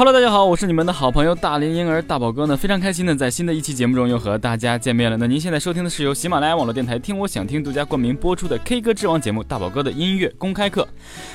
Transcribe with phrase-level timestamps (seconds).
[0.00, 5.16] Hello，大家好，我是你们的好朋友大龄婴儿大宝哥呢，非常开心的在新的一期节目中又和大家见面了。
[5.18, 10.88] 那您现在收听的是由喜马拉雅网络电台听我想听独家冠名播出的 K 歌之王节目大宝哥的音乐公开课。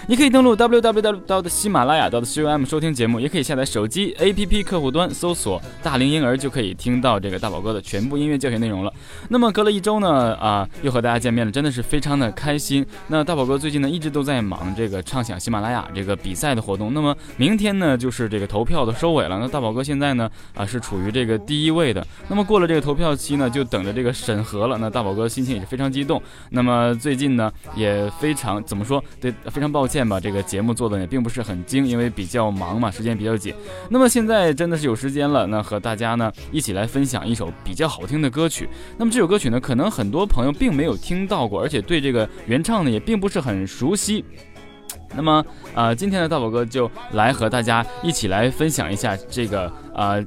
[0.08, 8.92] 你可以登录 www 到的喜马拉雅到的 com 收听节目，也可以下载手机 APP 客户端搜索大龄婴儿就可以听到这个大宝哥的全部音乐教学内容了。
[9.30, 12.84] 那么隔了一周呢，啊，又和大家见面了，真的是非常的开心。
[13.10, 16.92] 那大宝哥最近呢一直都在忙这个畅想喜马拉雅这个比赛的活动。
[16.96, 19.38] 那么明天呢就是这个投票的收尾了。
[19.38, 22.08] 那大宝哥现在呢啊是处于这个第一位的。
[22.30, 24.78] 那么过了这个投票期呢，就等着这个审核了。
[24.78, 26.22] 那大宝哥心情也是非常激动。
[26.52, 29.04] 那么最近呢也非常怎么说？
[29.20, 33.54] 对，非常抱歉吧，这个节目做的也并不是很精，因为比较忙嘛，时间比较紧。
[33.90, 38.70] 那么现在真的是有时间了，那和大家呢一起来分享一首比较好听的歌曲。
[38.98, 44.24] 那么这首歌曲呢，可能很多朋友并没有听到过，而且对这个原唱呢也并不是很熟悉。
[45.16, 50.24] 那么，呃，今天的大宝哥就来和大家一起来分享一下这个，呃，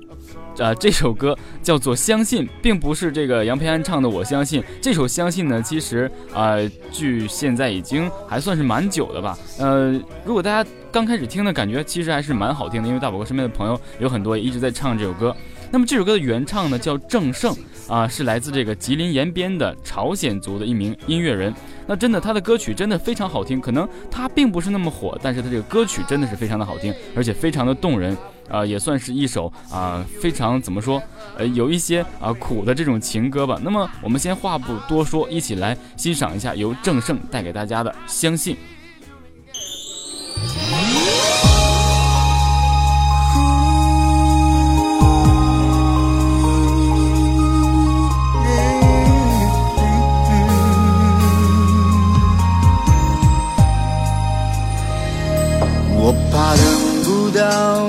[0.59, 4.61] 呃， 这首歌叫做《相信》，并不是这个杨培安唱的《我相信》。
[4.81, 9.39] 这首《相信》呢，其实，呃，距现在已经还算是蛮久的吧。
[9.59, 9.93] 呃，
[10.25, 15.35] 如果大家刚开始听的感觉，其实还是蛮好听的，因为大宝哥身边的朋友有很多一直在唱这首歌。
[15.71, 17.57] 那么这首歌的原唱呢叫郑胜
[17.89, 21.55] 啊、是来自这个吉林延边的朝鲜族的一名音乐人。
[21.87, 28.15] 那真的他的歌曲真的非常好听，可能他并不是那么火，但是他这个歌曲真的是非常的好听，而且非常的动人。
[28.51, 31.03] 啊、也算是一首啊、非常怎么说，
[31.37, 33.61] 呃，有一些啊、苦的这种情歌吧。
[33.63, 38.57] 那么我们先话不多说，一起来欣赏一下由郑胜带给大家的《相信》。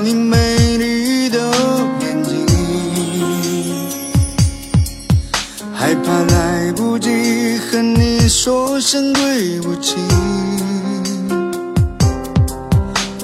[0.10, 1.38] 你美丽的
[2.02, 2.44] 眼睛，
[5.72, 9.98] 害怕来不及和你说声对不起。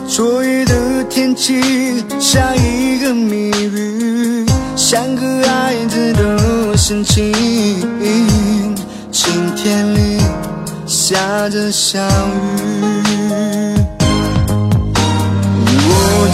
[0.07, 4.45] 昨夜的天气下一个谜语，
[4.75, 7.34] 像个孩子的心情。
[9.12, 10.22] 晴天里
[10.85, 12.94] 下着小雨。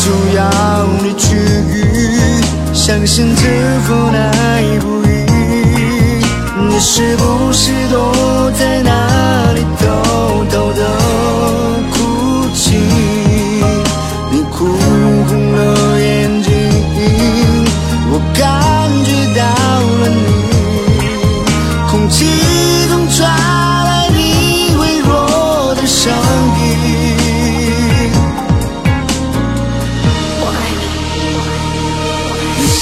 [0.03, 0.41] 就要
[1.03, 1.37] 你去，
[2.73, 3.43] 相信这
[3.81, 5.09] 份爱不移。
[6.67, 8.89] 你是不是都在那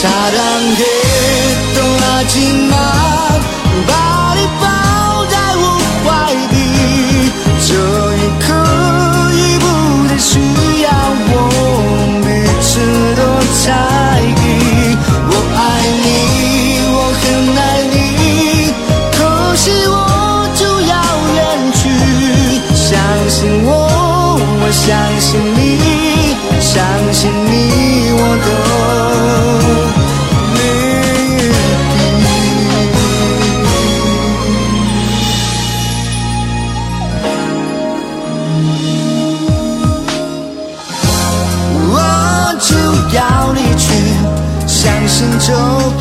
[0.01, 0.59] 사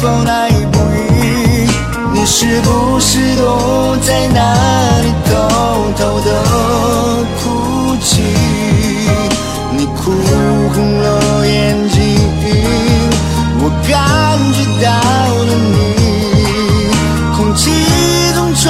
[0.01, 1.69] 风来不易。
[2.13, 5.33] 你是不是躲在那里偷
[5.97, 6.29] 偷的
[7.41, 8.23] 哭泣？
[9.77, 10.11] 你哭
[10.75, 11.99] 红了眼睛，
[13.61, 13.91] 我感
[14.53, 14.87] 觉到
[15.45, 15.77] 了你，
[17.37, 17.71] 空气
[18.35, 18.67] 中传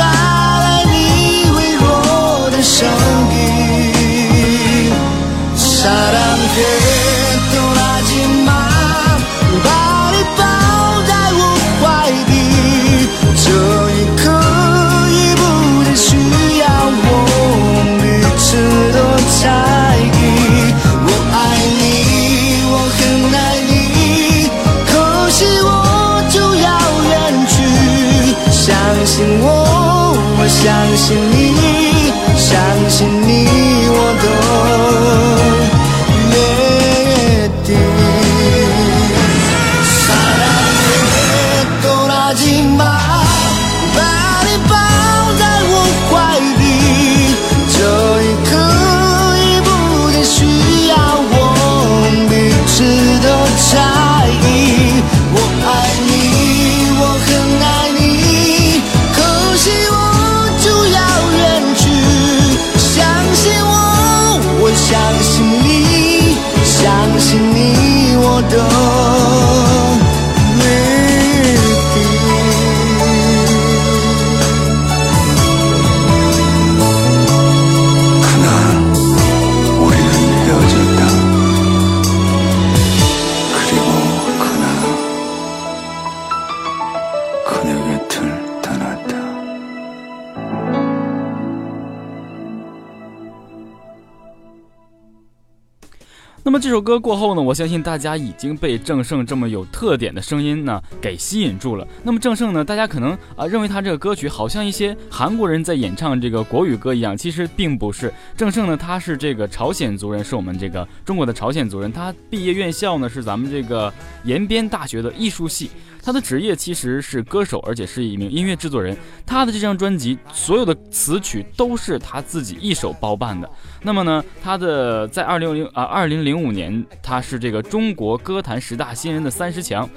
[96.68, 101.88] 这首歌过后呢，我相信大家已经被郑胜这么有特点的声音呢给吸引住了。
[102.02, 108.12] 那么郑胜呢，大家可能啊、认为他这个歌曲好像一些韩国人在演唱这个国语歌一样，其实并不是。
[108.36, 111.90] 郑胜呢，他是这个朝鲜族人，是我们这个中国的朝鲜族人。
[111.90, 113.90] 他毕业院校呢是咱们这个
[114.24, 115.70] 延边大学的艺术系。
[116.02, 118.96] 他的职业其实是歌手，而且是一名音乐制作人。
[119.26, 123.50] 他的这张专辑所有的词曲都是他自己一手包办的。
[123.82, 129.88] 那么呢，他的在二零零啊二零零五年，他是这个中国歌坛十大新人的三十强，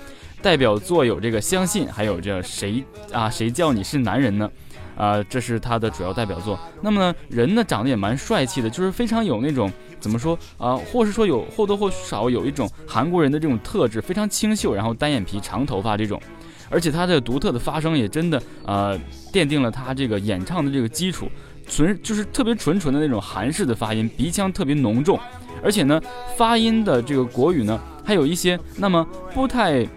[0.42, 4.50] 代表作有这个《相信》，还有这谁啊谁叫你是男人呢？
[4.98, 6.60] 啊、这是他的主要代表作。
[6.82, 16.22] 那么呢，人呢长得也蛮帅气的，就是非常有那种怎么说啊、或是说有或多或少有一种韩国人的这种特质，非常清秀，然后单眼皮、长头发这种。
[16.70, 19.00] 而且他的独特的发声也真的呃
[19.34, 21.28] 奠定了他这个演唱的这个基础，
[21.72, 25.18] 纯就是特别纯纯的那种韩式的发音，鼻腔特别浓重，
[25.64, 26.00] 而且呢
[26.36, 29.88] 发音的这个国语呢还有一些那么不太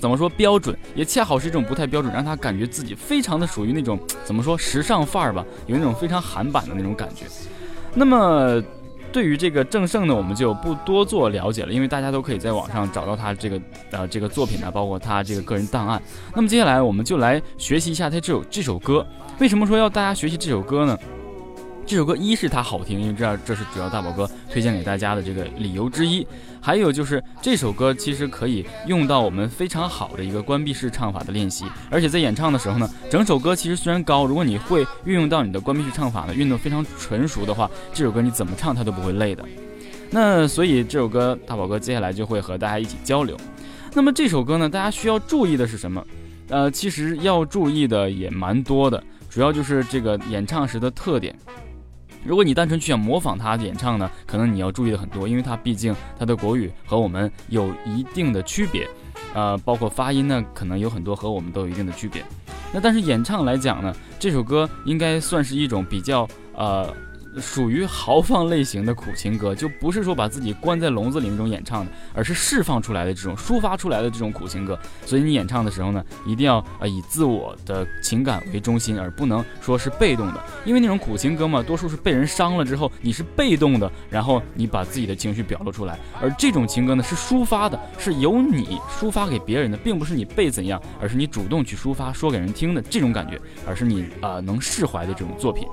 [0.00, 7.24] 怎么说标准，也恰好是一种不太标准，让他感觉自己非常的属于那种怎么说时尚范儿吧，有那种非常韩版的那种感觉。
[7.94, 8.60] 那么
[9.16, 13.58] 对于这个郑胜呢，我们就不多做了解了，因为大家都可以在网上找到他这个
[13.90, 16.02] 呃这个作品呢，包括他这个个人档案。
[16.34, 19.06] 那么接下来我们就来学习一下他这首这首歌。
[19.38, 20.98] 为什么说要大家学习这首歌呢？
[21.86, 26.26] 这首歌一是它好听，因为这这是主要大宝哥推荐给大家的这个理由之一。
[26.60, 39.44] 还有就是这首歌其实可以用到我们非常好的一个关闭式唱法的练习，而且在演唱的时候呢，整首歌其实虽然高，如果你会运用到你的关闭式唱法呢，运动非常纯熟的话，这首歌你怎么唱它都不会累的。
[40.10, 43.36] 那所以这首歌大宝哥接下来就会和大家一起交流。
[43.94, 46.04] 那么这首歌呢，大家需要注意的是什么？
[46.48, 49.00] 呃，其实要注意的也蛮多的，
[49.30, 51.32] 主要就是这个演唱时的特点。
[52.26, 58.88] 如果你单纯去想模仿他演唱呢，可能你要注意的很多，因为他毕竟他的国语和我们有一定的区别，
[59.32, 62.24] 呃，包括发音呢，可能有很多和我们都有一定的区别。
[62.72, 66.92] 那但是演唱来讲呢，这首歌应该算是一种比较呃。
[67.40, 74.78] 属于豪放类型的苦情歌，就不是说把自己关在笼子里那种演唱的，而是释放出来的这种抒发出来的这种苦情歌。
[75.04, 80.42] 所以你演唱的时候呢，一定要呃以自我的情感为中心，而不能说是被动的。
[80.64, 85.98] 因为那种苦情歌嘛，多数是被人伤了之后，你是被动的，然后你把自己的情绪表露出来。
[86.20, 95.66] 而这种情歌呢，是抒发的，是由你抒发给别人的，并不是你被怎样，而是你主动去抒发，说给人听的这种感觉，而是你啊、能释怀的这种作品。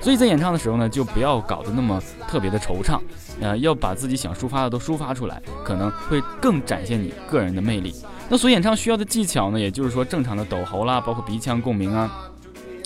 [0.00, 3.00] 所以在演唱的时候呢，就不要搞得那么特别的惆怅，
[3.40, 7.94] 呃，要把自己想抒发的都抒发出来，可能会更展现你个人的魅力。
[8.28, 12.30] 那所演唱需要的技巧呢，也就是说正常的抖喉啦，包括鼻腔共鸣啊，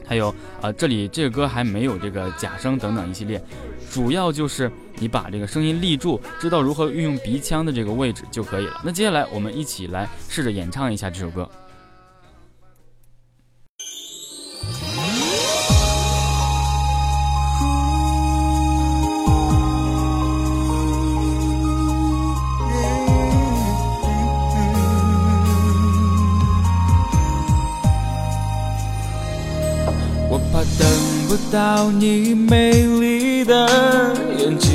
[0.06, 3.42] 还有啊、这里这个歌还没有这个假声等等一系列，
[3.90, 8.80] 主要就是你把这个声音立住，知道如何运用鼻腔的这个位置就可以了。
[8.84, 11.48] 那接下来我们一起来试着演唱一下这首歌。
[31.32, 34.70] 不到你美丽的眼睛，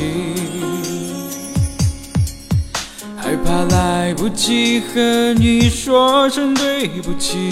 [3.16, 5.00] 害怕来不及和
[5.34, 7.48] 你说声对不起。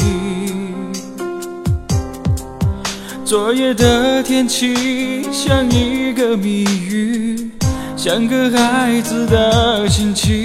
[3.25, 7.53] 昨夜的天气像一个谜语，
[7.97, 10.45] 像个孩子的心情。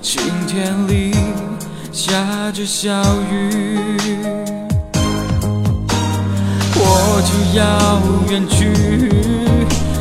[0.00, 1.12] 晴天里
[1.90, 3.02] 下着小
[3.32, 4.45] 雨。
[7.08, 7.62] 我就要
[8.30, 8.58] 远去。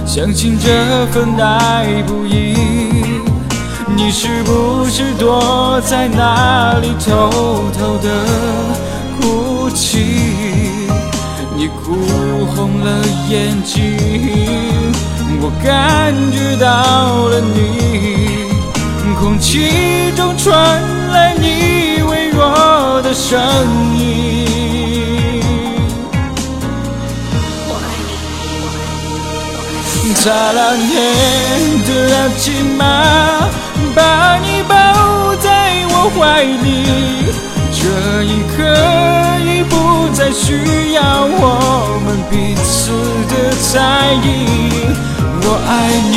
[0.06, 2.56] 相信这份爱不易，
[3.96, 8.08] 你是不是躲在那里偷偷的
[9.20, 10.00] 哭泣？
[11.58, 11.96] 你哭
[12.54, 12.92] 红了
[13.30, 13.98] 眼睛，
[15.42, 17.56] 我感觉到了你，
[19.20, 23.40] 空气中传来你微弱的声
[23.98, 24.75] 音。
[30.16, 30.94] 擦亮天
[31.86, 32.82] 的阿基玛，
[33.94, 34.74] 把你抱
[35.36, 35.50] 在
[35.90, 36.66] 我怀里。
[37.72, 38.58] 这一刻
[39.46, 39.74] 已不
[40.16, 42.92] 再需要我们彼此
[43.30, 43.34] 的
[43.72, 43.74] 在
[44.24, 44.26] 意。
[45.44, 45.70] 我爱
[46.10, 46.16] 你，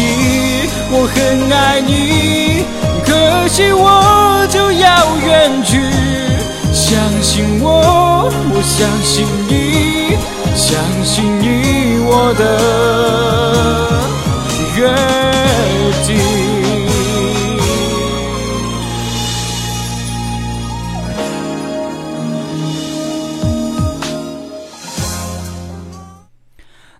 [0.90, 1.16] 我很
[1.52, 2.64] 爱你，
[3.04, 4.86] 可惜我就要
[5.26, 5.70] 远去。
[6.72, 10.16] 相信我，我相信你，
[10.54, 12.42] 相信你我的
[14.76, 14.88] 约
[16.06, 16.27] 定。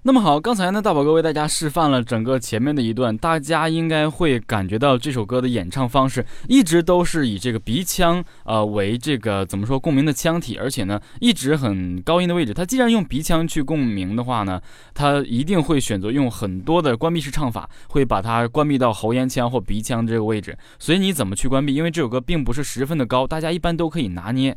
[0.08, 12.54] 那么好，刚才呢，大宝哥为大家示范了整个前面的一段，大家应该会感觉到这首歌的演唱方式一直都是以这个鼻腔呃为这个怎么说共鸣的腔体，而且呢一直很高音的位置。
[12.54, 14.58] 它既然用鼻腔去共鸣的话呢，
[14.94, 20.56] 它一定会选择用很多的关闭式唱法，会把它关闭到喉咽腔或鼻腔这个位置。
[20.78, 21.74] 所以你怎么去关闭？
[21.74, 24.56] 因为这首歌并不是十分的高，大家一般都可以拿捏。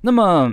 [0.00, 0.50] 那么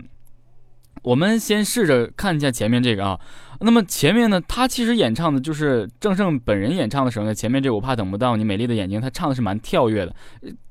[1.02, 3.20] 我们先试着看一下前面这个啊。
[3.60, 10.14] 那么前面呢，他其实演唱的就是郑胜本人演唱的时候呢，前面这个我怕等不到你美丽的眼睛，他唱的是蛮跳跃的。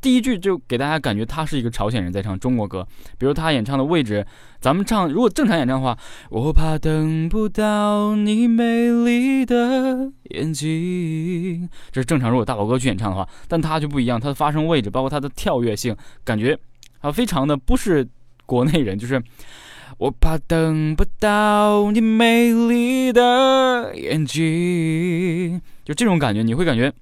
[0.01, 2.87] 第一句就给大家感觉他是一个朝鲜人在唱中国歌，
[3.17, 4.27] 比如他演唱的位置，
[4.61, 5.97] 咱们唱如果正常演唱的话，
[6.29, 12.29] 我怕等不到你美丽的眼睛，这是正常。
[12.31, 16.59] 如果大宝哥去演唱的话，但他就不一样，他的发声位置，包括他的跳跃性，感觉
[17.01, 18.07] 啊非常的不是
[18.45, 19.23] 国内人，就是。
[19.99, 26.93] 我怕等不到你美丽的眼睛，就这种感觉，你会感觉，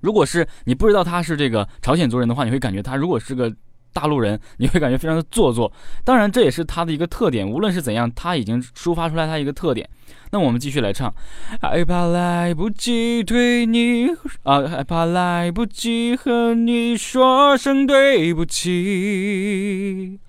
[0.00, 3.52] 如果是你不知道他是这个朝鲜族人的话，你会感觉他如果是个
[3.92, 5.72] 大陆人，你会感觉非常的做作。
[6.04, 7.48] 当然，这也是他的一个特点。
[7.48, 9.88] 无论是怎样，他已经抒发出来他一个特点。
[10.30, 11.12] 那我们继续来唱，
[11.60, 14.06] 害怕来不及对你
[14.44, 20.20] 啊，害怕来不及和你说声对不起。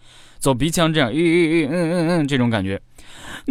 [0.41, 2.81] 走鼻腔这样，咦嗯嗯嗯，这种感觉。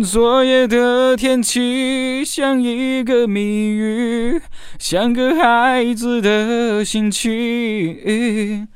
[0.04, 4.40] 昨夜的天气像一个谜语，
[4.76, 8.66] 像个孩子的心情。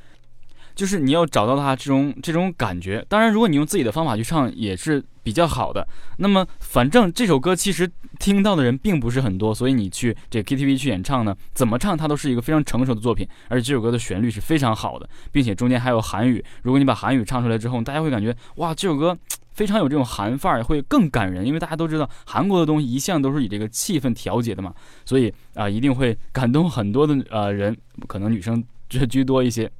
[0.74, 3.04] 就是你要找到他这种这种感觉。
[3.08, 5.86] 当然，如果你用自己的方法去唱，也是比较好的。
[6.18, 13.26] 那么，反正这首歌其实听到的人并不是很多，所以你去这 KTV 去演唱呢，怎么唱它都是一个非常成熟的作品。
[13.48, 16.44] 而且这首歌的旋律是非常好的，并且中间还有韩语。
[16.62, 19.16] 如果你把韩语唱出来之后，大家会感觉哇，这首歌
[19.52, 21.46] 非常有这种韩范儿，会更感人。
[21.46, 27.76] 因为大家都知道韩国的东西一向都是以这个气氛调节的嘛，所以啊，一定会感动很多的呃人，
[28.08, 29.70] 可能女生 居居多一些。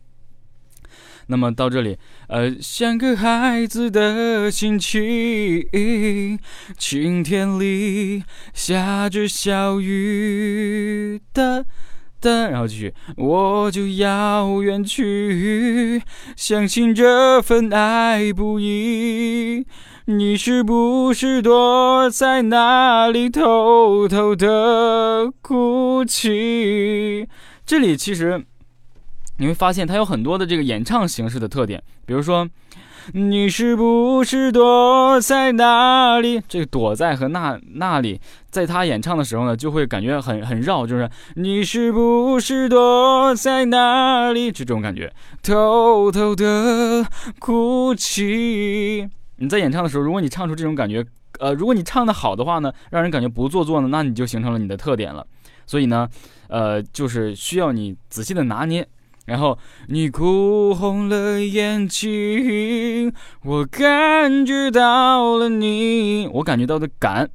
[1.26, 1.96] 那么到这里，
[2.28, 6.38] 呃，像个孩子的心情，
[6.76, 11.64] 晴天里下着小雨的
[12.20, 16.02] 的，然后继续，我就要远去，
[16.36, 19.66] 相信这份爱不易，
[20.06, 27.28] 你是不是躲在哪里偷偷的哭泣？
[27.64, 28.44] 这里其实。
[29.38, 32.48] 你会发现它有很多的这个演唱形式的特点，比如说，
[33.12, 36.40] 你是不是躲在哪里？
[36.48, 44.52] 这个躲在和那那里，在他演唱的时候呢，就会感觉很很绕，就是你是不是躲在哪里？
[44.52, 45.12] 这种感觉，
[45.42, 47.04] 偷偷的
[47.40, 49.08] 哭泣。
[49.38, 51.04] 你在演唱的时候，如果你唱出这种感觉，
[51.40, 55.26] 呃，如果你唱的好的话呢，让人感觉不做作呢，那你就形成了你的特点了。
[55.66, 56.08] 所以呢，
[56.48, 58.86] 呃，就是需要你仔细的拿捏。
[59.26, 63.12] 然后你哭红了眼睛，
[63.42, 67.30] 我感觉到了你，我感觉到的感，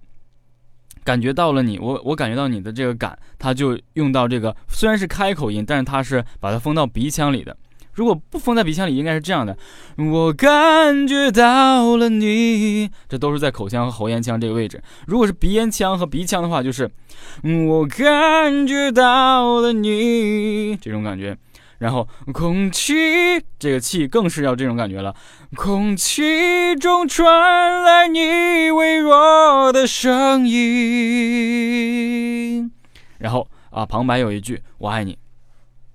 [1.03, 7.57] 感觉到了你，我我感觉到你的这个感，它就用到这个，虽然是开口音，但是它是把它封到鼻腔里的。
[7.93, 9.57] 如果不封在鼻腔里，应该是这样的：
[9.97, 14.81] 我感觉到了你，这都是在口腔和喉咽腔这个位置。
[15.07, 16.89] 如果是鼻咽腔和鼻腔的话，就是
[17.43, 21.35] 我感觉到了你这种感觉。
[21.79, 22.93] 然后空气
[23.57, 25.15] 这个气更是要这种感觉了，
[25.55, 30.59] 空气中传来你微弱的声音，
[33.19, 35.17] 然后啊旁白有一句我爱你，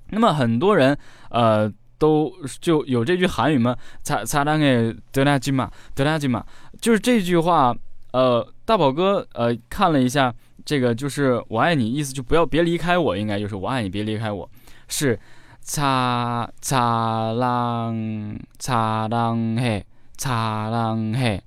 [0.09, 0.99] 那么很多人
[1.29, 3.77] 呃都就有这句韩语吗？
[4.03, 6.43] 擦擦当给德拉吉玛德拉吉玛，
[6.81, 7.77] 就是这句话
[8.13, 14.49] 呃大宝哥呃看了一下这个就是我爱你意思就不要别离开我，应该就是我爱你别离开我
[14.89, 15.21] 是。
[15.65, 19.85] 擦擦浪擦浪嘿
[20.19, 21.43] 擦浪嘿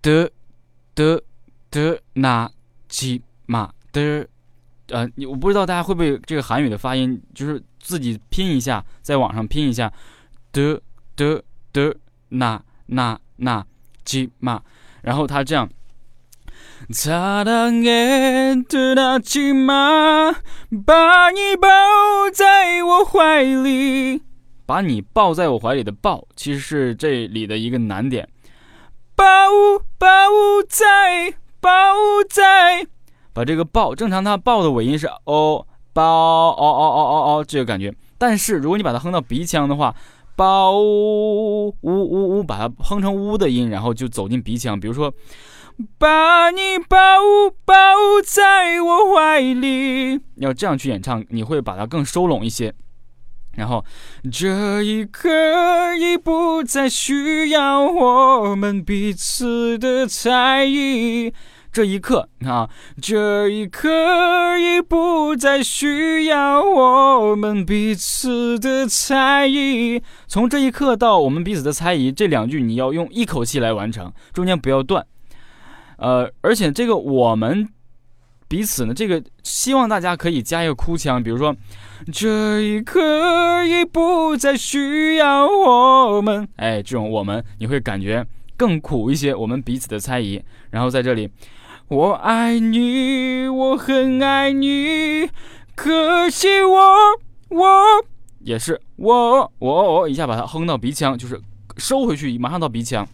[0.00, 0.28] 的
[0.94, 1.22] 的
[1.70, 2.50] 的那
[2.88, 4.26] 吉嘛的
[4.88, 9.92] 呃，我不知道大家会不会这个韩语的发音，就是自己拼一下，在网上拼一下。
[10.50, 10.80] 的
[11.14, 11.42] 的
[11.72, 11.94] 的
[12.30, 13.64] 那那那
[14.04, 14.62] 吉嘛，
[15.02, 15.68] 然后他这样。
[16.90, 20.32] 擦亮眼的那骑马，
[20.84, 21.68] 把你抱
[22.32, 24.22] 在我怀里。
[24.66, 28.28] 把你抱在我怀里的“抱”，其实是这里的一个难点。
[29.14, 29.24] 抱
[29.98, 30.08] 抱
[30.68, 31.70] 在抱
[32.28, 32.86] 在，
[33.32, 37.94] 把这个“抱”正常它“抱”的尾音是“哦”，抱哦哦哦哦哦这个感觉。
[38.18, 39.94] 但是如果你把它哼到鼻腔的话，
[40.36, 44.78] 抱呜呜呜，把它哼成“呜”的音，然后就走进鼻腔。
[44.78, 45.12] 比如说。
[45.98, 46.96] 把你抱
[47.64, 47.74] 抱
[48.24, 52.74] 在我怀里，要这样去演唱，你会把它更收拢一些。
[53.54, 53.84] 然后，
[54.32, 55.28] 这一刻
[55.94, 61.34] 已不再需要我们彼此的猜疑。
[61.70, 70.02] 这一刻，你看啊，这一刻已不再需要我们彼此的猜疑。
[70.26, 75.06] 从这一刻到我们彼此的猜疑，这两句你要用一口气来完成，中间不要断。
[75.98, 77.68] 呃，而且这个我们
[78.48, 81.54] 彼此呢，这个希望大家可以加一个哭腔，比如说
[82.12, 88.26] 这一刻已不再需要我们，哎，这种我们你会感觉
[88.56, 90.42] 更苦一些，我们彼此的猜疑。
[90.70, 91.30] 然后在这里，
[91.88, 95.28] 我爱你，我很爱你，
[95.74, 96.96] 可惜我
[97.48, 97.82] 我
[98.40, 101.40] 也是我我我一下把它哼到鼻腔，就是
[101.76, 103.06] 收回去，马上到鼻腔。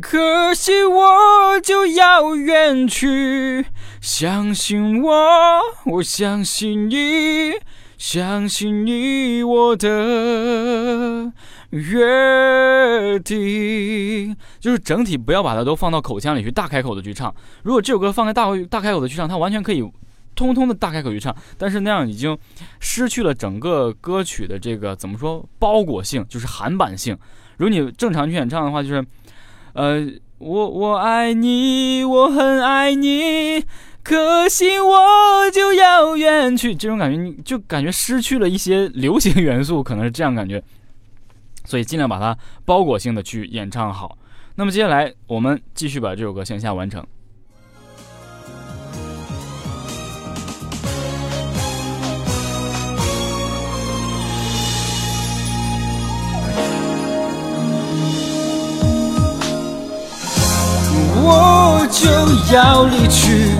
[0.00, 3.66] 可惜我就要远去，
[4.00, 7.52] 相信我，我相信你，
[7.98, 11.30] 相信你我的
[11.70, 14.34] 约定。
[14.58, 17.32] 就是整体不要把它都放到口腔里去，大开口的去唱。
[17.62, 19.86] 如果这首歌放在大大开口的去唱，它完全可以
[20.34, 22.36] 通通的大开口去唱，但是那样已经
[22.80, 27.16] 失去了整个歌曲的这个怎么说包裹性，就是韩版性。
[27.58, 29.04] 如果你正常去演唱的话，就是。
[29.74, 30.06] 呃，
[30.38, 33.64] 我我爱你，我很爱你，
[34.02, 36.74] 可惜我就要远去。
[36.74, 40.62] 这种感觉，你就感觉失去了一些流行元素，可能是这样感觉。
[41.64, 44.16] 所以尽量把它包裹性的去演唱好。
[44.54, 47.04] 那么接下来，我们继续把这首歌向下完成。
[61.26, 62.06] 我就
[62.54, 63.52] 要离去，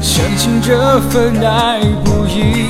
[0.00, 2.66] 相信这份爱不易。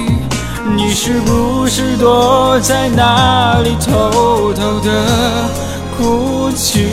[0.76, 4.90] 你是不是躲在哪里偷偷的
[5.96, 6.86] 哭泣？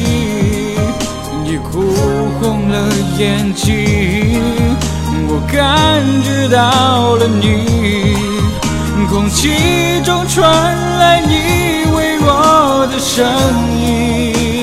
[1.43, 1.83] 你哭
[2.39, 2.75] 红了
[3.17, 4.41] 眼睛，
[5.27, 8.15] 我感觉到了你，
[9.09, 10.41] 空气中传
[10.99, 13.25] 来你微弱的声
[13.77, 14.58] 音。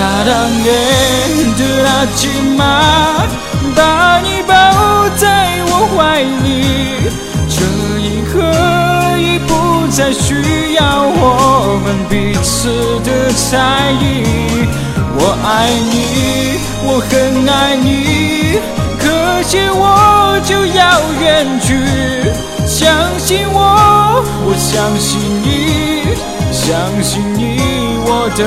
[0.00, 0.32] 擦亮
[0.64, 0.66] 眼
[1.58, 2.64] 的那骑马，
[3.76, 4.54] 把你抱
[5.18, 6.48] 在我怀里。
[7.50, 7.60] 这
[8.00, 8.40] 一刻
[9.18, 14.02] 已不再需要我们彼此的猜疑。
[15.18, 18.58] 我爱你，我很爱你，
[18.98, 21.76] 可惜我就要远去。
[22.66, 25.99] 相信我，我相信你，
[26.62, 27.40] 相信你，
[28.04, 28.40] 我的。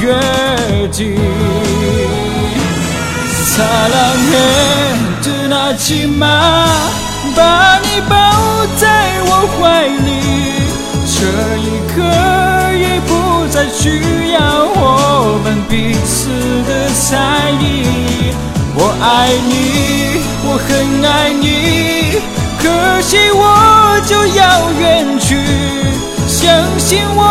[0.00, 0.06] 约
[0.88, 1.18] 定，
[3.44, 3.50] 擦
[3.88, 3.98] 亮
[4.30, 4.32] 眼
[5.20, 6.24] 的那骑马，
[7.36, 7.40] 把
[7.80, 8.14] 你抱
[8.78, 8.86] 在
[9.26, 9.58] 我怀
[10.06, 10.08] 里。
[11.12, 11.18] 这
[11.58, 11.94] 一刻
[12.78, 13.10] 已不
[13.48, 13.82] 再需
[14.32, 14.38] 要
[14.72, 14.80] 我
[15.42, 15.72] 们彼
[16.06, 16.14] 此
[16.68, 18.32] 的猜疑。
[18.76, 19.04] 我爱
[19.50, 19.52] 你，
[20.46, 20.68] 我很
[21.04, 21.44] 爱你，
[22.62, 25.28] 可惜我就要远去。
[26.26, 27.22] 相信我，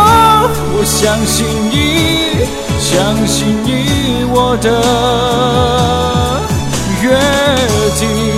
[0.76, 2.44] 我相信你，
[2.78, 4.68] 相信你我的
[7.02, 7.08] 约
[7.98, 8.29] 定。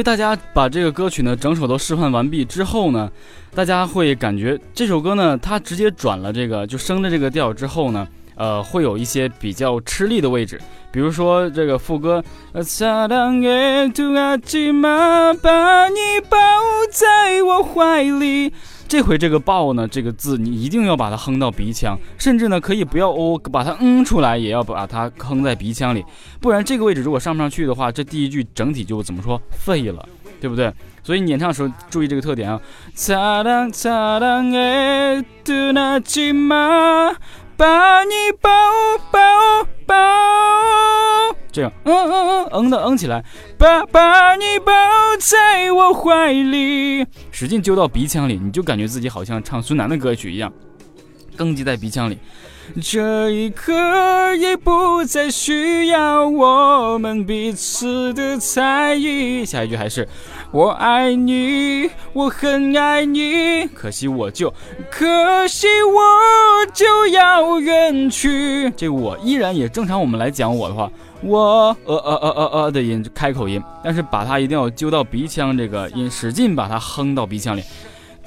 [0.00, 3.10] 为大家把这个歌曲呢整首都示范完毕之后呢，
[3.54, 10.58] 大家会感觉这首歌呢，它直接转了这个就升的这个调之后呢，呃，会有一些比较吃力的位置，
[10.90, 12.60] 比如说这个副歌，把
[15.90, 15.98] 你
[16.30, 16.38] 抱
[16.90, 18.54] 在我怀里。
[18.90, 26.04] 这回这个“爆”呢，这个字你一定要把它哼到鼻腔，甚至呢可以不要哦，把它嗯出来，也要把它哼在鼻腔里，
[26.40, 30.04] 不然这个位置如果上不上去的话，这第一句整体就怎么说废了，
[30.40, 30.74] 对不对？
[31.04, 32.60] 所以你演唱的时候注意这个特点啊。
[37.56, 38.50] 把你抱
[39.12, 39.20] 抱
[39.86, 39.94] 抱，
[41.52, 43.24] 这样，嗯嗯嗯嗯的嗯起来，
[43.58, 44.72] 把把你抱
[45.18, 50.52] 在我怀里，使劲揪到鼻腔里，你就感觉自己好像唱孙楠的歌曲一样，
[51.36, 52.18] 根基在鼻腔里。
[52.80, 59.44] 这一刻已不再需要我们彼此的猜疑。
[59.44, 60.06] 下一句还是
[60.52, 64.54] 我爱你，我很爱你，可惜我就，
[64.88, 68.70] 可惜我就要远去。
[68.76, 70.88] 这我依然也正常，我们来讲我的话，
[71.22, 77.62] 我呃呃呃呃呃的音开口音，但是把它一定要揪到鼻腔这个音，使劲把它哼到鼻腔里。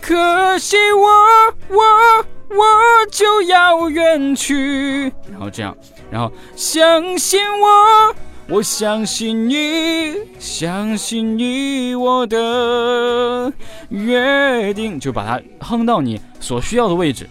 [0.02, 2.26] 可惜我我。
[2.56, 2.64] 我
[3.10, 5.76] 就要远去，然后这样，
[6.12, 8.16] 然后相信我，
[8.48, 13.52] 我相信你，相信你，我的
[13.90, 17.28] 约定，就把它哼到你所需要的位置，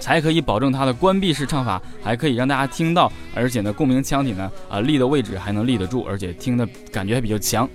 [0.00, 7.68] 才可以保证它的关闭式唱法，还可以让大家听到，而且呢，共鸣腔体呢，啊，立的位置还能立得住，而且听的感觉还比较强，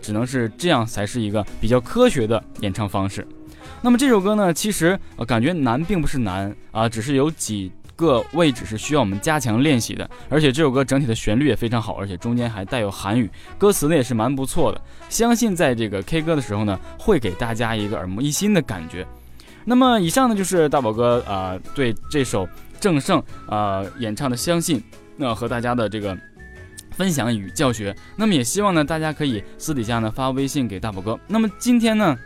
[0.00, 3.26] 只能是这样才是一个比较科学的演唱方式。
[3.82, 10.08] 那么这首歌呢，其实呃感觉难并不是难啊，只是有几个位置是需要我们加强练习的。
[10.28, 14.80] 而且这首歌整体的旋律也非常好，而且中间还带有韩语，歌词呢也是蛮不错的。
[15.08, 19.06] 相信在这个 K 歌的时候呢，会给大家一个耳目一新的感觉。
[19.64, 22.48] 那么以上呢就是大宝哥啊对这首
[22.80, 24.80] 郑胜啊演唱的《相信》
[25.16, 26.16] 那和大家的这个
[26.92, 27.94] 分享与教学。
[28.16, 31.18] 那么也希望呢大家可以私底下呢发微信给大宝哥。
[31.26, 32.16] 那么今天呢。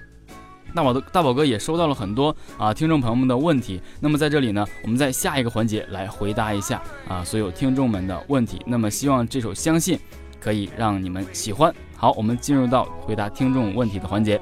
[0.75, 8.61] 大宝的大宝哥也收到了很多啊听众朋友们的问题，那么在这里呢，我们在下一个环节来回答一下啊所有听众们的问题。
[8.67, 9.97] 那么希望这首《相信》
[10.41, 11.73] 可以让你们喜欢。
[11.97, 14.41] 好，我们进入到回答听众问题的环节。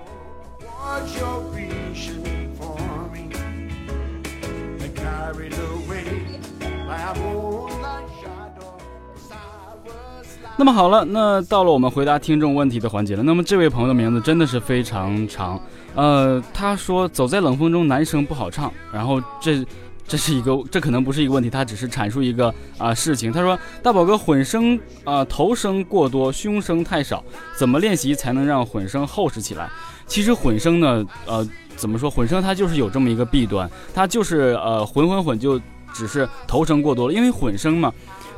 [10.62, 13.22] 那么好了，那到了我们回答听众问题的环节了。
[13.24, 15.60] 那么这位朋友的名字真的是非常长。
[15.96, 18.72] 呃，他说走在冷风中，男生不好唱。
[18.92, 19.66] 然后这，
[20.06, 23.32] 这是一个，这可能不是一个问题，他只是阐述一个啊事情。
[23.32, 27.24] 他说大宝哥混声啊头声过多，胸声太少，
[27.58, 29.68] 怎么练习才能让混声厚实起来？
[30.06, 31.44] 其实混声呢，呃，
[31.74, 32.08] 怎么说？
[32.08, 35.60] 混声它就是有这么一个弊端，它就是呃混混混就
[35.92, 37.92] 只是头声过多了，因为混声嘛，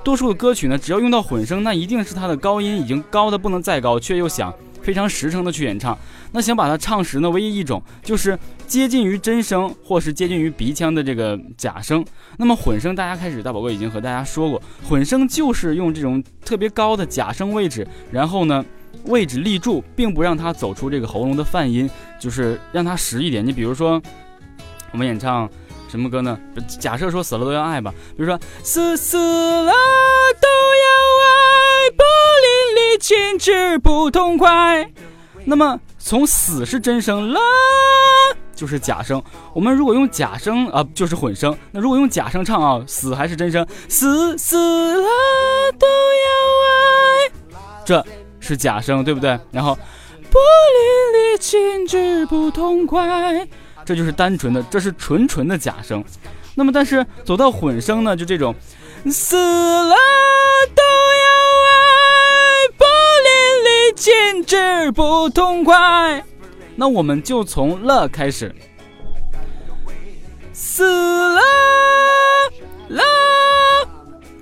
[0.04, 4.54] 多数的歌曲呢，只要用到混声，那一定是它的高音已经高的不能再高，却又想。
[4.82, 5.98] 非常实诚的去演唱，
[6.32, 12.04] 那想把它唱实呢，唯一一种就是接近于真声，或是接近于鼻腔的这个假声。
[12.36, 18.62] 那么混声，大家开始大宝哥已经和大家说过，混声就是用这种特别高的假声位置，然后呢
[19.06, 21.88] 位置立住，并不让它走出这个喉咙的泛音，
[22.20, 23.42] 就是让它实一点。
[23.46, 23.98] 你比如说，
[24.92, 25.48] 我们演唱
[25.94, 26.36] 什么歌呢？
[26.80, 30.48] 假设说死了都要爱吧，比如说死死了都
[30.82, 30.88] 要
[31.22, 32.02] 爱，不
[32.42, 34.90] 淋漓尽致不痛快。
[35.44, 37.38] 那么从死是真声了，
[38.56, 39.22] 就是假声。
[39.54, 41.56] 我们如果用假声啊，就是混声。
[41.70, 43.64] 那如果用假声唱啊，死还是真声？
[43.88, 45.08] 死死了
[45.78, 48.04] 都要爱，这
[48.40, 49.38] 是假声，对不对？
[49.52, 49.76] 然后
[50.28, 50.40] 不
[51.14, 53.46] 淋漓尽致不痛快，
[53.84, 56.02] 这就是单纯的，这是纯纯的假声。
[56.54, 58.54] 那么但是走到混声呢，就这种
[59.10, 59.94] 死了
[60.74, 61.34] 都要。
[61.66, 62.84] 爱，不
[63.24, 63.30] 淋
[63.64, 66.24] 漓尽致不痛快，
[66.76, 68.54] 那我们就从了开始。
[70.52, 71.40] 死了
[72.88, 73.02] 了，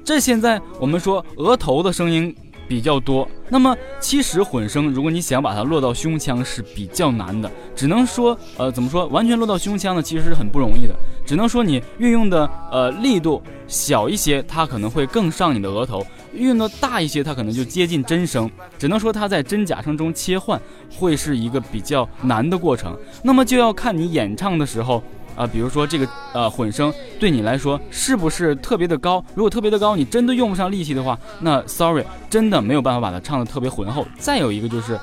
[0.04, 2.36] 这现在我们说额头的声音
[2.72, 3.28] 比较多。
[3.50, 10.94] 那么其实混声，如果你想把它落到胸腔是比较难的，只能说呃怎么说，完全落到胸腔呢，其实是很不容易的。
[11.26, 16.02] 只能说你运用的呃力度小一些，它可能会更上你的额头。
[16.32, 20.58] 运用的大一些，它可能就接近真声，只能说它在真假声中切换
[20.98, 22.96] 会是一个比较难的过程。
[23.22, 25.04] 那么就要看你演唱的时候
[25.42, 29.24] 啊，比如说这个呃混声对你来说是不是特别的高？
[29.34, 34.06] 如果特别的高，你真的用不上力气的话，那 sorry，真的没有办法把它唱的特别浑厚。
[34.18, 34.98] 再有一个就是。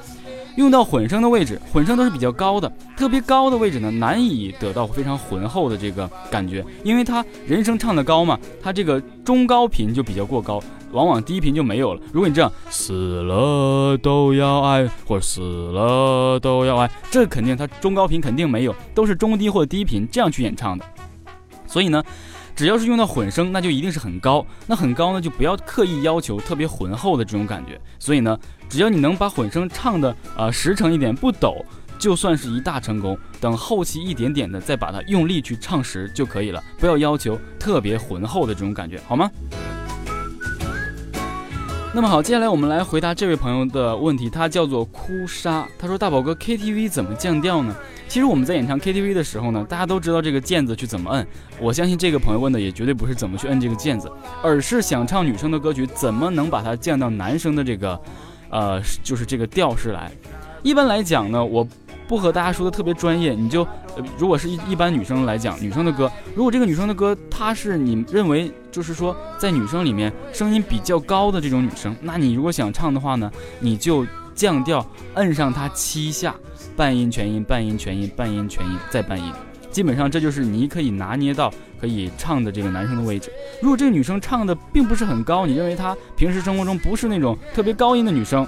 [0.56, 12.02] 用到混声的位置，混声都是比较高的，特别高的位置呢，难以得到非常浑厚的这个感觉，因为他人声唱的高嘛，他这个中高频就比较过高，往往低频就没有了。
[12.12, 20.86] 如果你这样死了都要爱，或者死了都要爱，这肯定它中高频肯定没有，都是中低或低频这样去演唱的。
[21.68, 22.04] 所以呢。
[22.56, 24.46] 只要是用到混声，那就一定是很高。
[24.68, 27.80] 那很高呢，就不要刻意要求特别浑厚的这种感觉。
[27.98, 31.66] 所以呢，只要你能把混声唱的啊实诚一点，不抖，
[31.98, 33.18] 就算是一大成功。
[33.40, 39.32] 等后期一点点的再把它用力去唱实就可以了，不要要求特别浑厚的这种感觉，好吗？
[41.92, 47.76] 那么好，接下来我们来回答这位朋友的问题，他叫做哭砂，他说大宝哥 KTV 怎么降调呢？
[48.08, 51.26] 其实我们在演唱 KTV 的时候呢，大家都知道这个键子去怎么摁。
[51.60, 54.10] 我相信这个朋友问的也绝对不是怎么去摁这个键子，
[54.44, 58.00] 而是想唱女生的歌曲，怎么能把它降到男生的这个，
[58.52, 60.12] 呃，就是这个调式来。
[60.62, 61.68] 一般来讲呢，我
[62.10, 63.62] 不和大家说的特别专业，你就，
[63.96, 76.36] 呃、如果是一一般女生来讲，女生的歌，如果这个女生的歌她是你认为就是说在女生里面声音比较高的这种女生，那你如果想唱的话呢，你就降调摁上它七下。
[76.76, 79.32] 半音全音，半音全音，半音全音，再半音，
[79.70, 83.32] 基本上这就是你可以拿捏到可以唱的这个男生的位置。
[83.62, 88.48] 如果这个女生唱的并不是很高，你认为她平时生活中不是那种特别高音的女生，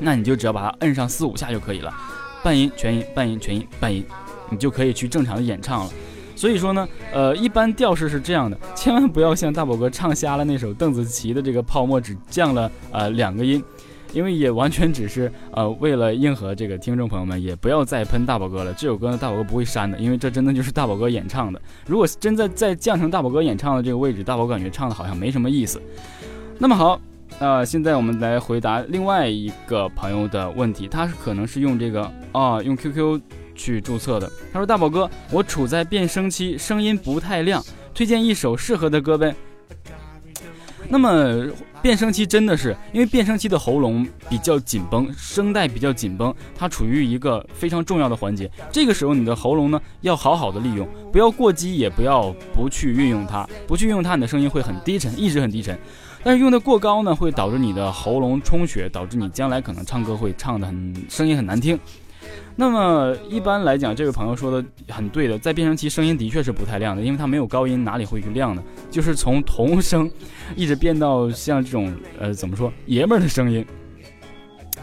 [0.00, 1.94] 那你就只要把它摁上四五下就可以了。
[2.44, 4.04] 半音全音，半音全音，半音，
[4.50, 5.90] 你就可以去正常的演唱了。
[6.36, 13.64] 所以说呢，呃，一般调式是这样的，千万不要像大宝哥唱瞎了那首邓紫棋的这个泡沫，只降了呃两个音。
[14.12, 18.72] 因为也完全只是呃为了应和这个听众朋友们，也不要再喷大宝哥了。
[18.74, 21.60] 这首歌呢，大宝哥不会删的，因为这真的就是大宝哥演唱的。
[21.86, 25.82] 如果真的再降成大宝哥演唱的这个位置，大宝感觉唱的好像没什么意思。
[26.58, 27.00] 那么好，
[27.40, 33.20] 呃，现在我们来回答另外一个朋友的问题，他是可能是用这个啊用 QQ
[33.54, 34.30] 去注册的。
[34.52, 39.34] 他说大宝哥，我处在变声期，声音不太亮，推荐一首适合的歌呗。
[40.90, 41.48] 那么。
[41.84, 48.50] 变声期真的是因为变声期的喉咙比较紧绷，声带比较紧绷，它处于一个非常重要的环节。
[48.72, 53.46] 这个时候你的喉咙呢要好好的利用，不要过激，也不要不去运用它。
[53.66, 55.78] 不去运用它，你的声音会很低沉，一直很低沉。
[56.22, 61.78] 但是用的过高呢，会导致你的喉咙充血，导致你将来可能唱歌会唱的很声音很难听。
[62.56, 68.62] 那么一般来讲，这位朋友说的很对的，在变声期声音的确是不太亮的，因为它没有高音，哪里会去亮呢？
[68.90, 70.10] 就是从童声
[70.54, 73.64] 一直变到像这种呃怎么说爷们儿的声音。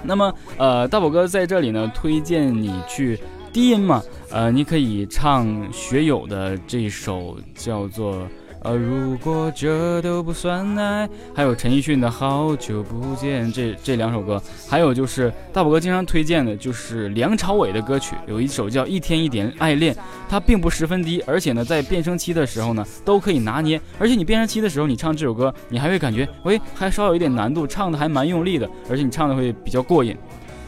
[0.04, 3.20] 那么呃大宝哥在这里呢，推荐你去
[3.54, 8.28] 低音嘛，呃你可以唱学友的这首叫做。
[8.64, 19.96] 呃，如果这都不算爱，还有陈奕迅的好久不见，这这两首歌，还有就是大宝哥经常推荐的，就是梁朝伟的歌曲，有一首叫《一天一点爱恋》，
[20.30, 30.16] 它并不十分低，而且呢，在变声期的时候呢，都可以拿捏，而且你变声期的时候，你唱这首歌，你还会感觉，喂，还稍有一点难度，唱的还蛮用力的，而且你唱的会比较过瘾。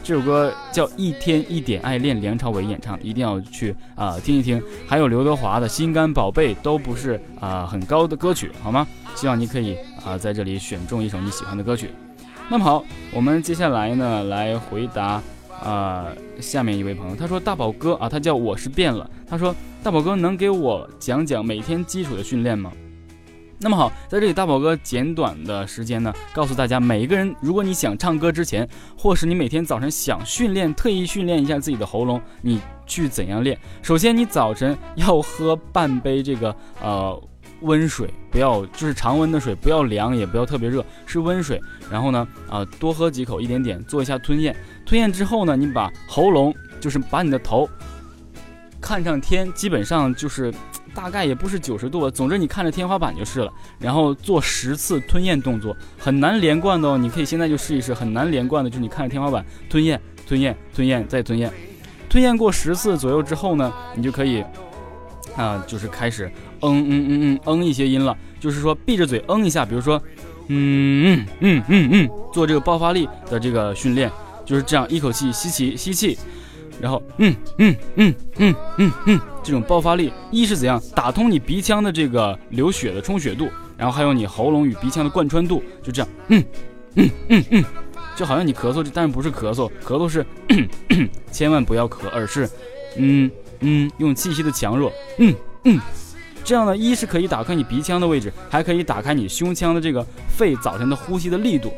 [0.04, 4.62] 这首歌叫《一天一点爱恋》，梁朝伟演唱，一定要去啊听一听。
[4.86, 8.86] 还有刘德华的《心肝宝贝》，都不是啊很高的歌曲，好吗？
[9.14, 11.88] 希望你可以啊在这里选中一首你喜欢的歌曲。
[12.50, 15.22] 那么好，我们接下来呢来回答
[15.62, 22.70] 啊下面一位朋友，他说大宝哥啊，他叫我是变了，他说大宝哥能给我讲讲每天基础的训练吗？
[23.64, 33.58] 那么好，在这里大宝哥简短的时间呢，告诉大家，每一个人，如果你想唱歌之前，或是你每天早晨想训练，特意训练一下自己的喉咙，你去怎样练？
[33.80, 37.18] 首先，你早晨要喝半杯这个呃
[37.62, 41.58] 温水，不要就是常温的水，不要凉，也不要特别热，是温水。
[41.90, 44.54] 然后呢，啊多喝几口，一点点，做一下吞咽。
[44.84, 47.66] 吞咽之后呢，你把喉咙，就是把你的头
[48.78, 50.52] 看上天，基本上就是。
[50.94, 53.52] 大概也不是九十度，总之你看着天花板就是了。
[53.78, 56.96] 然后做十次吞咽动作，很难连贯的哦。
[56.96, 61.52] 你可以现在就试一试，很难连贯的，就是你看着天花板吞咽、吞咽、吞咽再吞咽。
[62.08, 64.44] 吞咽过十次左右之后呢，你就可以
[65.36, 66.30] 啊，就是开始
[66.60, 70.00] 嗯嗯嗯嗯嗯一些音了，就是说闭着嘴嗯一下，比如说
[70.46, 74.08] 嗯嗯嗯嗯嗯，做这个爆发力的这个训练，
[74.44, 76.16] 就是这样一口气吸气吸气。
[76.80, 86.44] 然后，嗯嗯嗯嗯嗯嗯，这种爆发力，一是怎样打通你鼻腔的这个流血的充血度，然后还有你喉咙与鼻腔的贯穿度，就这样，嗯
[86.96, 87.64] 嗯嗯嗯，
[88.16, 90.26] 就好像你咳嗽，但是不是咳嗽，咳嗽是，
[91.32, 92.48] 千万不要咳，而是，
[92.96, 95.34] 嗯嗯，用气息的强弱，嗯
[95.64, 95.80] 嗯，
[96.44, 101.72] 这样呢，一是可以打开你鼻腔的位置，还可以打开你胸腔的这个肺早晨的呼吸的力度。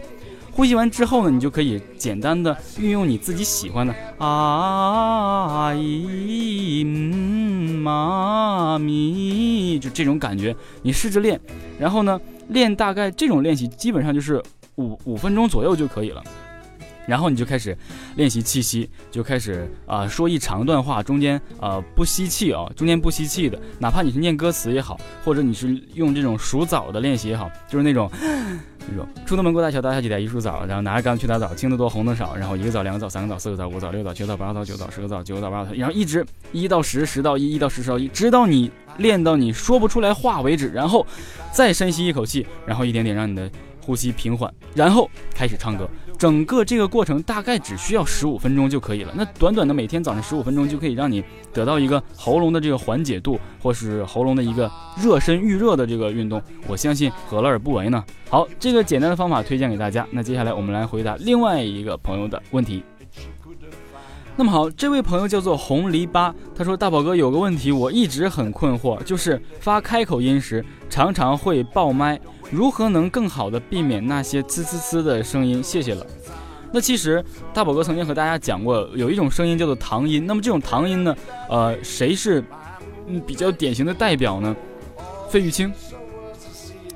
[0.56, 11.38] 呼吸完之后呢，你就可以简单的运用你自己喜欢的啊咦嗯妈咪，就这种感觉，你试着练，
[11.78, 14.42] 然后呢，练大概这种练习基本上就是
[14.76, 16.24] 五五分钟左右就可以了。
[17.06, 17.76] 然后你就开始
[18.16, 28.10] 练习气息，就开始啊、说一长段话，中间呃不吸气啊、中间不吸气的，哪怕你是念歌词也好，或者你是用这种数枣的练习也好，就是那种
[28.88, 41.06] 那种出东门过大桥，大桥起来一树枣，然后拿着杆去打枣，青的多红的少，然后一个枣两个枣三个枣四个枣五个枣六个枣七个枣八个枣九个枣十个枣九个枣八个枣，然后一直一到十十到一一到十十到一，直到你练到你说不出来话为止，然后
[41.52, 45.88] 再深吸一口气，然后一点点让你的呼吸平缓，然后开始唱歌。
[46.18, 49.12] 整个这个过程大概只需要十五分钟就可以了。
[49.14, 54.70] 那短短的每天早上十五分钟就可以让你得到一个喉咙的这个缓解度，或是喉咙的一个
[55.02, 56.42] 热身预热的这个运动。
[56.66, 58.04] 我相信何乐而不为呢？
[58.28, 60.06] 好，这个简单的方法推荐给大家。
[60.10, 62.82] 那接下来我们来回答另外一个朋友的问题。
[64.38, 72.20] 那么好，这位朋友叫做红篱笆，他说：“大宝哥有个问题，我一直很困惑，就是发开口音时常常会爆麦，
[72.50, 75.62] 如何能更好的避免那些呲呲呲的声音？
[75.62, 76.06] 谢谢了。”
[76.70, 80.26] 那其实大宝哥曾经和大家讲过，有一种声音叫做唐音。
[80.26, 81.16] 那么这种唐音呢，
[81.48, 82.44] 呃，谁是
[83.06, 84.54] 嗯比较典型的代表呢？
[85.30, 85.72] 费玉清，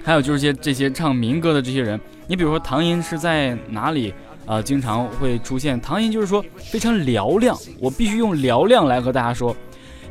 [0.03, 1.99] 还有就是些这些唱民歌的这些人。
[2.27, 4.13] 你比如说唐音是在哪里？
[4.47, 9.55] 啊，经常会出现唐音，就是说非常嘹亮，我必须用嘹亮来和大家说，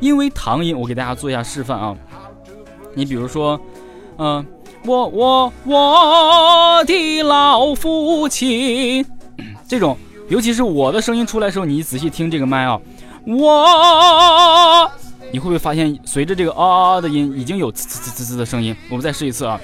[0.00, 1.94] 因为唐音，我给大家做一下示范啊。
[2.94, 3.60] 你比如说，
[4.18, 4.44] 嗯、
[4.84, 9.04] 我我我的老父亲，
[9.68, 9.96] 这种，
[10.28, 12.80] 尤其是我的声音出来的时候，你仔细听这个麦啊，
[13.26, 14.90] 我，
[15.30, 18.74] 你会不会发现随着这个啊啊的音，已经有呲呲呲呲呲的声音？
[18.88, 19.60] 我们再试一次啊，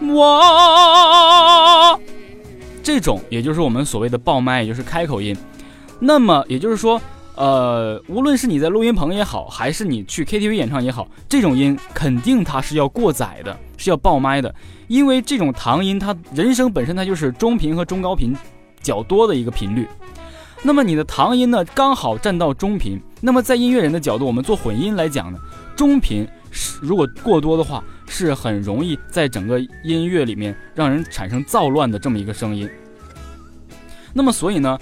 [0.00, 2.00] 我。
[2.88, 5.36] 这种也就是我们所谓的爆麦，也就是开口音。
[6.00, 6.98] 那么也就是说，
[7.34, 14.54] 呃，无论是你在录音棚也好，还是你去 KTV 演唱也好，这种音肯定它是要过载的，是要爆麦的。
[14.86, 18.34] 因为这种唐音，它人声本身它就是中频和中高频
[18.80, 19.86] 较多的一个频率。
[20.62, 22.98] 那么你的唐音呢，刚好占到中频。
[23.20, 25.38] 那么在音乐人的角度，我们做混音来讲呢，
[25.76, 32.68] 中频是如果过多的话，是很容易在整个音乐里面让人产生躁乱的这么一个声音。
[34.12, 34.78] 那么所以呢，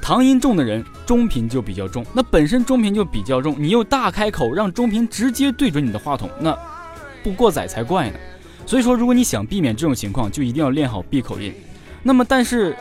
[0.00, 6.56] 唐音重的人中频就比较重，那本身中频就比较重，你又大开口让中频直接对准你的话筒，那
[7.22, 8.16] 不过载才怪呢。
[8.66, 11.52] 所以说，如果你想避免这种情况，就一定要练好闭口音。
[12.02, 12.76] 那么，但是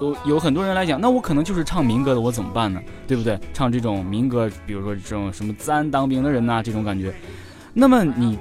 [0.00, 2.80] 有有很多人来讲，那我可能就是唱民歌的，我怎么办呢？
[3.08, 3.36] 对不对？
[3.52, 7.12] 唱这种民歌，比如说这种什么自安当兵的人呐、这种感觉，
[7.72, 8.38] 那么你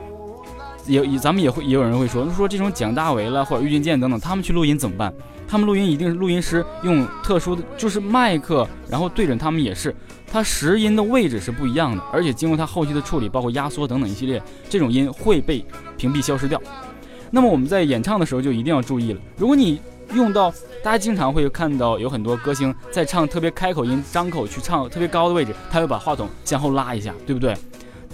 [0.86, 5.14] 也也咱们也会也有人会说，说这种蒋大为了或者郁钧剑等等，他们去录音怎么办？
[5.48, 9.96] 他们录音一定是录音师用特殊的，就是麦克，然后对准他们也是，
[10.32, 15.64] 它拾音的位置是不一样的，而且经过它后期的处理，包括压缩等等一系列，这种音会被
[15.96, 16.60] 屏蔽消失掉。
[17.30, 19.80] 那么我们在演唱的时候就一定要注意了，如果你
[20.14, 20.52] 用到，
[20.84, 27.56] 大家经常会看到有很多歌星在唱特别开口音、张口去唱特别高的位置，他会把话筒向后拉一下，对不对？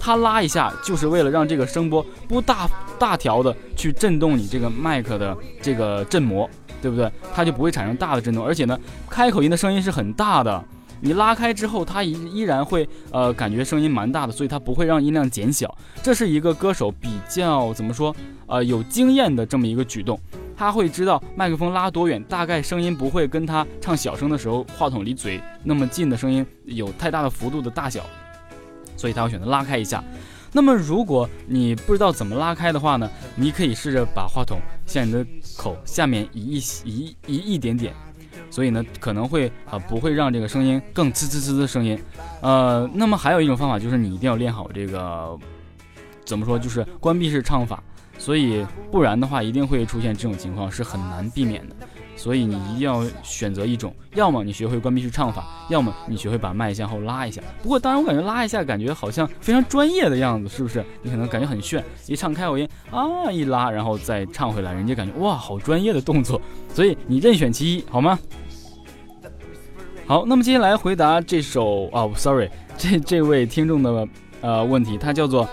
[0.00, 2.66] 他拉一下就是为了让这个声波不大
[2.98, 6.48] 大条的去震动你这个麦克的这个振膜，
[6.80, 7.12] 对不对？
[7.34, 10.64] 它就不会产生大的震动，而且呢，开口音的声音是很大的，
[11.02, 15.76] 你拉开之后，它依依然会呃感觉声音蛮大的，所以它不会让音量减小。
[16.02, 18.14] 这是一个歌手比较怎么说
[18.46, 20.18] 呃有经验的这么一个举动，
[20.56, 28.04] 他会知道麦克风拉多远，大概声音不会跟他唱小声的时候话筒离嘴那么近的声音有太大的幅度的大小，
[29.00, 30.04] 所以他会选择拉开一下。
[30.52, 35.24] 那么如果你不知道怎么拉开的话呢，你可以试着把话筒向你的
[35.56, 37.94] 口下面移一移移一点点，
[38.50, 41.98] 所以呢可能会啊、不会让这个声音更滋滋滋的声音。
[42.42, 45.38] 呃，那么还有一种方法就是你一定要练好这个
[46.30, 47.82] 怎么说，就是关闭式唱法，
[48.16, 51.74] 所以不然的话一定会出现这种情况，是很难避免的。
[52.14, 57.42] 所以你一定要选择一种，要么你学会关闭式唱法，要么你学会把麦向后拉一下。
[57.62, 60.84] 不过当然我感觉拉一下感觉好像非常专业的样子，是不是？
[61.02, 66.40] 你可能感觉很炫，一唱开口音啊一拉，然后再唱回来，人家感觉哇好专业的动作。
[66.72, 68.18] 所以你任选其一，好吗？
[70.06, 74.08] 好，那么接下来回答这首哦，sorry，这这位听众的
[74.42, 75.48] 呃问题，他叫做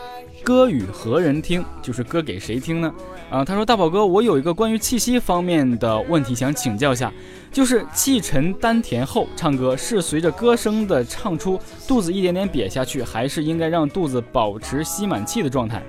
[0.47, 2.93] 歌与何人听，就是歌给谁听呢？
[3.29, 7.11] 啊、他说大宝哥，我有一个关于气息方面的问题想请教一下，
[7.51, 15.83] 就是气沉丹田后唱歌是随着歌声的唱出，肚子一点点瘪下去，还是应该让肚子保持吸满气的状态？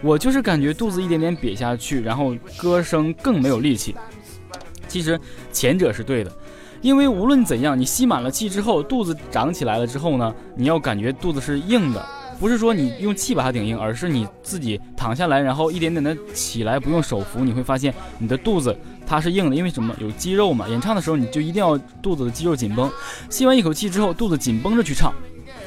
[0.00, 3.96] 我就是感觉肚子一点点瘪下去，然后歌声更没有力气。
[4.86, 5.18] 其实
[5.50, 6.30] 前者是对的，
[6.80, 12.06] 因为无论怎样，你吸满了气之后，肚子长起来了之后呢，你要感觉肚子是硬的，
[12.38, 18.76] 不是说你用气把它顶硬，而是你自己躺下来，然后一点点的起来，不用手扶，你会发现你的肚子
[19.06, 19.94] 它是硬的，因为什么？
[20.00, 20.68] 有肌肉嘛。
[20.68, 22.90] 演唱的时候你就一定要肚子的肌肉紧绷，
[23.30, 25.12] 吸完一口气之后，肚子紧绷着去唱。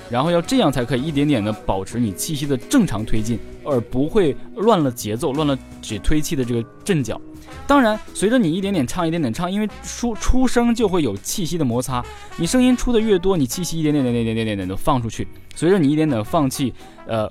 [0.10, 7.20] 然后要这样才可以一点点的保持你气息的正常推进，而不会乱了节奏，乱了只推气的这个阵脚。
[7.66, 12.04] 当然随着你一点点唱一点点唱因为出出声就会有气息的摩擦
[12.38, 16.74] 你声音出的越多你气息一点点点点点点点点的放出去随着你一点点放弃
[17.06, 17.30] 呃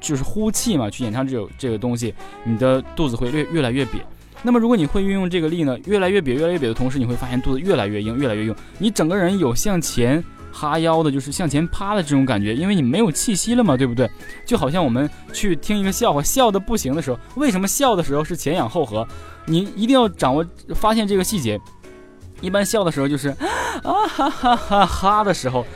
[0.00, 4.00] 就是呼气嘛去演唱这种这个东西你的肚子会越越来越瘪
[4.42, 10.22] 那么如果你会运用这个力呢越来越瘪越来越瘪的同时你会发现肚子越来越硬越来越硬你整个人有向前
[10.52, 14.10] 哈腰的，就是向前趴的这种感觉，因为你没有气息了嘛，对不对？
[14.44, 19.06] 就好像我们去听一个笑话，笑的不行的时候，为什么笑的时候是前仰后合？
[19.46, 20.44] 你一定要掌握
[20.74, 21.60] 发现这个细节。
[22.40, 23.28] 一般笑的时候就是
[23.82, 25.66] 啊哈哈哈哈的时候，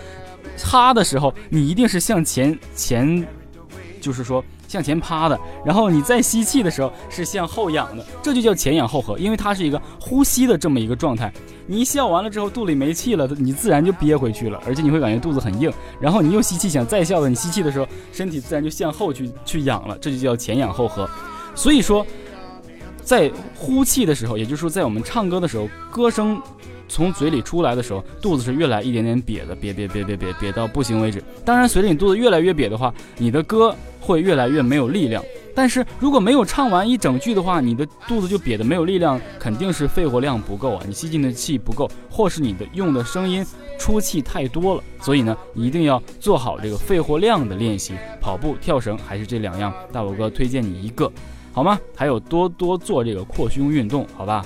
[0.59, 3.27] 哈的时候，你一定是向前前，
[4.05, 5.41] 就是说向前趴的。
[5.65, 11.33] 然后你在吸气的时候是向后仰的，这就叫前仰后合，因为它是一个呼吸的这么一个状态。
[11.67, 15.73] 你一笑完了之后，肚里没气了，你自然就憋回去了，而且你会感觉肚子很硬。
[15.99, 21.09] 然后你又吸气想再笑的，你吸气的时候，身体自然就向后去去仰了，这就叫前仰后合。
[21.55, 22.07] 所以说，
[23.03, 26.39] 在呼气的时候，也就是说在我们唱歌的时候，歌声
[26.89, 31.23] 从嘴里出来的时候，肚子是越来一点点瘪的，瘪瘪瘪瘪瘪瘪到不行为止。
[31.45, 35.23] 当然，随着你肚子越来越瘪的话，你的歌会越来越没有力量。
[35.57, 43.47] 但是如果没有唱完一整句的话，你的肚子就瘪的没有力量，肯定是肺活量不够啊，你吸进的气不够，或是你的用的声音
[43.79, 44.83] 出气太多了。
[45.01, 51.09] 所以呢，一定要做好这个肺活量的练习，跑步、跳绳还是这两样，大宝哥推荐你一个，
[51.53, 51.79] 好吗？
[51.95, 54.45] 还有多多做这个扩胸运动，好吧？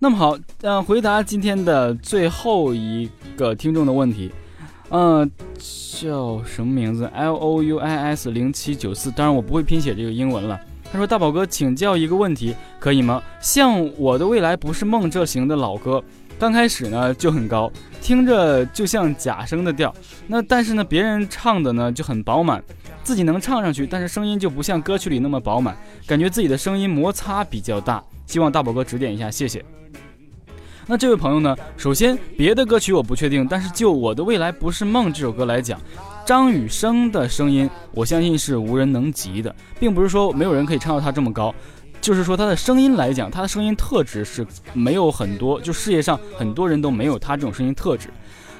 [0.00, 4.30] 那么好，嗯，回答今天的最后一个听众的问题。
[4.90, 5.28] 嗯，
[6.00, 9.10] 叫什么名字？L O U I S 零七九四。
[9.10, 10.58] 当然我不会拼写这个英文了。
[10.92, 13.20] 他说：“大宝哥，请教一个问题，可以吗？
[13.40, 16.02] 像我的未来不是梦这型的老歌，
[16.38, 17.70] 刚开始呢就很高，
[18.00, 19.92] 听着就像假声的调。
[20.28, 22.62] 那但是呢，别人唱的呢就很饱满，
[23.02, 25.76] 自己能唱上去，但是声音就不像歌曲里那么饱满，
[26.06, 28.02] 感觉自己的声音摩擦比较大。
[28.26, 29.62] 希望大宝哥指点一下，谢谢。”
[30.90, 31.54] 那这位朋友呢？
[31.76, 35.78] 首先，别的歌曲我不确定，但是就《我的未来不是梦》这首歌来讲，
[36.24, 41.54] 张雨生的声音，我相信是无人能及的，并不是说没有人可以唱到他这么高，
[42.00, 48.08] 就是说他的声音来讲，他的声音特质是没有很多，就世界上很多人都没有他这种声音特质。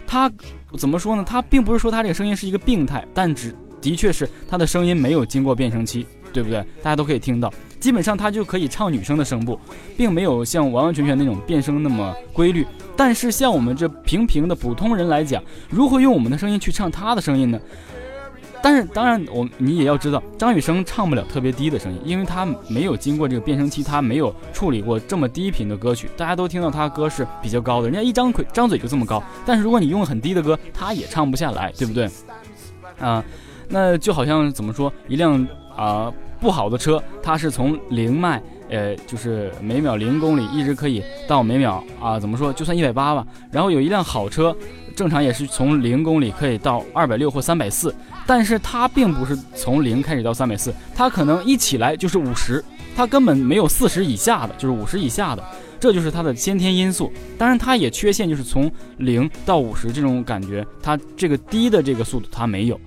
[0.06, 0.30] 他
[0.76, 1.24] 怎么说呢？
[1.26, 6.60] 他并不是说他这个声音是一个病态，但只的确是他的声音没有经过变声期，对不对？
[6.82, 7.50] 大家都可以听到。
[7.78, 9.58] 基本上他就可以唱女生的声部，
[9.96, 12.66] 并没有像完完全全那种变声那么规律。
[12.96, 17.60] 但是像我们这平平的普通人来讲，如何用我们的声音去唱他的声音呢？
[18.60, 26.10] 但是当然，我你也要知道，张雨生唱不了特别低的声音，因为他没有经过这个变声期，他没有处理过这么低频的歌曲。
[26.16, 29.22] 大家都听到他歌是比较高的，人家一张嘴张嘴就这么高。
[29.46, 32.10] 但是如果你用很低的歌，他也唱不下来，对不对？
[32.98, 33.24] 啊，
[33.68, 36.12] 那就好像怎么说，一辆啊。
[36.40, 43.26] 不好的车，它是从零迈，呃，就是每秒零公里，一直可以到每秒啊，怎么说，就算一百八吧。
[43.50, 44.56] 然后有一辆好车，
[44.94, 47.94] 正常也是从零公里可以到二百六或三百四，
[48.26, 52.64] 但是它并不是从零开始到三百四，它可能一起来就是五十，
[52.96, 55.42] 它根本没有四十以下的，就是五十以下的，
[55.80, 57.12] 这就是它的先天因素。
[57.36, 62.78] 当然，它也缺陷就是从零到五十这种感觉，它这个低的这个速度它没有。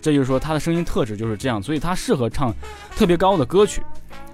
[0.00, 2.54] 这就是说，他的声音特质就是这样，所以他适合唱
[2.96, 3.82] 特别高的歌曲。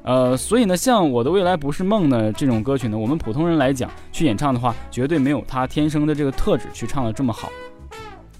[0.02, 7.50] 呃，所以呢，像《我的未来不是梦》呢这种歌曲呢，我们普通人来讲去演唱的话，绝对没有他天生的这个特质去唱的这么好。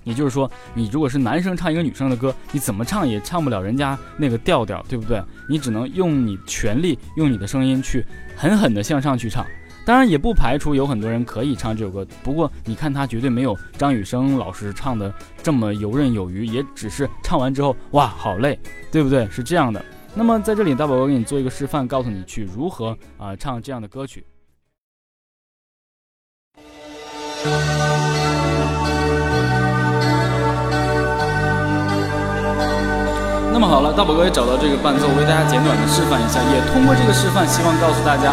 [0.03, 5.19] 也就是说，你如果是男生唱一个女生的歌，你怎么唱也唱不了人家那个调调，对不对？
[5.49, 8.05] 你只能用你全力，用你的声音去
[8.37, 9.47] 狠狠的向上去唱。
[9.85, 15.13] 当然也不排除有很多人可以唱这首歌，不过你看他绝对没有张雨生老师唱的
[15.43, 18.59] 这么游刃有余，也只是唱完之后哇好累，
[18.91, 19.29] 对不对？
[19.31, 19.85] 是这样的。
[20.15, 24.25] 那么在这里，大宝哥给你做一个示范，告诉你去如何啊唱这样的歌曲。
[33.53, 38.33] 那么好了，大宝哥也找到这个伴奏，为大家简短的示范一下，也通过这个示范，希望告诉大家。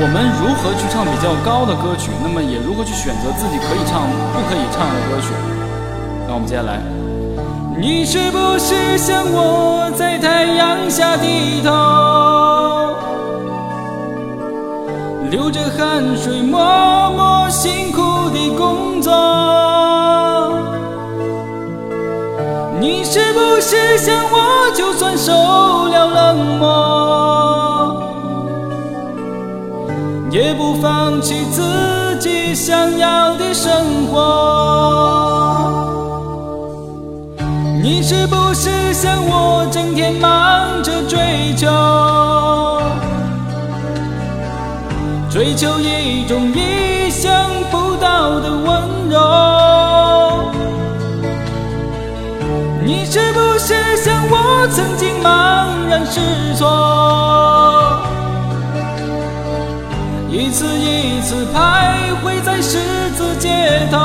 [0.00, 2.10] 我们如何去唱比较高的歌曲？
[2.22, 5.28] 那么也如何去选择自己可以唱、不可以唱的歌曲？
[6.26, 6.80] 那我们接下来，
[7.78, 11.70] 你是不是像我在太阳下低头，
[15.30, 16.58] 流着汗水默
[17.12, 19.12] 默辛苦的工作。
[22.80, 27.41] 你是不是像我就算受了冷漠，
[30.32, 35.68] 也不放弃自己想要的生活？
[37.82, 41.68] 你是不是像我整天忙着追求，
[45.28, 47.30] 追求一种意想
[47.70, 49.20] 不到的温柔？
[52.82, 56.70] 你是不是像我曾经茫然失措，
[60.52, 62.76] 一次一次徘徊在十
[63.16, 63.48] 字街
[63.90, 63.96] 头？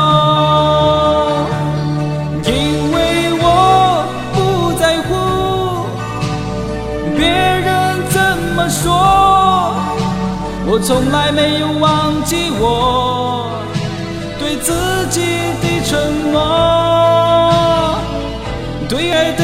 [2.46, 3.46] 因为我
[4.34, 5.10] 不在乎
[7.18, 8.18] 别人怎
[8.56, 9.76] 么说，
[10.68, 13.52] 我从来没有忘记我
[14.40, 14.72] 对自
[15.10, 15.20] 己
[15.62, 16.40] 的承诺，
[18.88, 19.44] 对爱的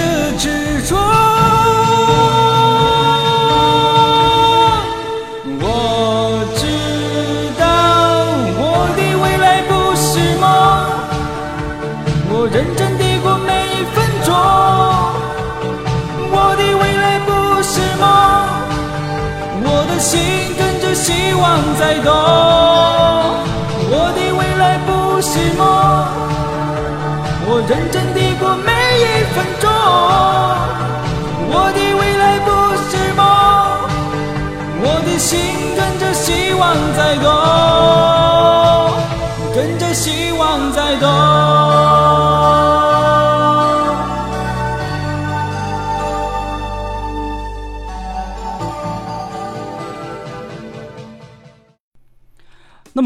[21.03, 23.32] 希望在动。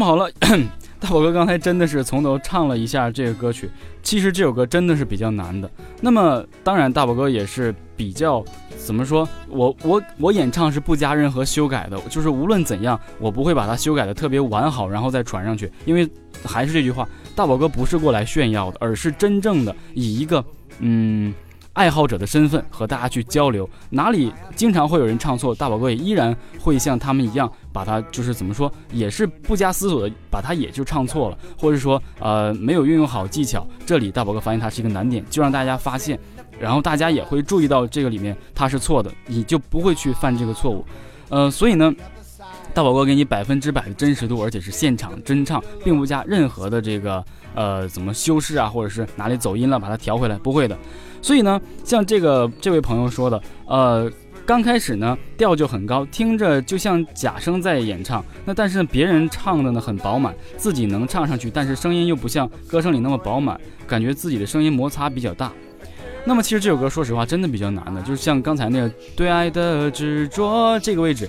[0.08, 0.26] 好了，
[0.98, 3.68] 大宝哥刚才真的是从头唱了一下这个歌曲。
[4.02, 5.70] 其实这首歌真的是比较难的。
[6.00, 8.42] 那么当然，大宝哥也是比较
[8.78, 9.28] 怎么说？
[9.50, 15.70] 我我我演唱是不加任何修改的，就是无论怎样，我不会把它修改的特别完好，然后再传上去。
[15.84, 16.08] 因为
[16.42, 17.06] 还是这句话，
[17.36, 20.42] 大宝哥不是过来炫耀的，而是真正的以一个
[20.78, 21.34] 嗯。
[21.78, 36.18] 爱好者的身份和大家去交流，哪里经常会有人唱错，大宝哥也依然会像他们一样，把它就是怎么说，也是不加思索的把它也就唱错了，或者说呃没有运用好技巧，这里大宝哥发现它是一个难点，就让大家发现，
[36.58, 40.84] 然后大家也会注意到这个里面它是错的，你就不会去犯这个错误，
[41.28, 41.94] 呃，所以呢。
[42.74, 47.24] 大宝哥给你百分之百的真实度，而且是现场真唱，并不加任何的这个
[47.54, 50.76] 呃怎么修饰啊，或者是哪里走音了把它调回来，不会的。
[51.20, 54.10] 所以呢，像这个这位朋友说的，呃，
[54.46, 58.24] 刚开始呢调就很高，听着就像假声在演唱。
[58.44, 65.52] 那但是，别人唱的呢很饱满，自己能唱上去，但是声音又不像歌声里那么饱满，感觉自己的声音摩擦比较大。
[66.28, 71.26] 那么其实这首歌说实话真的比较难的，就是像刚才那个对爱的执着这个位置。